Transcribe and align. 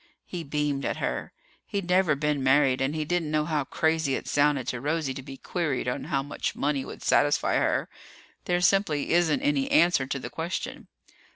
He 0.25 0.43
beamed 0.43 0.83
at 0.83 0.97
her. 0.97 1.31
He'd 1.67 1.87
never 1.87 2.15
been 2.15 2.43
married 2.43 2.81
and 2.81 2.95
he 2.95 3.05
didn't 3.05 3.29
know 3.29 3.45
how 3.45 3.65
crazy 3.65 4.15
it 4.15 4.27
sounded 4.27 4.65
to 4.69 4.81
Rosie 4.81 5.13
to 5.13 5.21
be 5.21 5.37
queried 5.37 5.87
on 5.87 6.05
how 6.05 6.23
much 6.23 6.55
money 6.55 6.83
would 6.83 7.03
satisfy 7.03 7.57
her. 7.57 7.87
There 8.45 8.61
simply 8.61 9.11
isn't 9.11 9.41
any 9.43 9.69
answer 9.69 10.07
to 10.07 10.17
the 10.17 10.31
question. 10.31 10.87